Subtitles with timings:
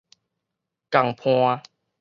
[0.89, 1.61] 共伴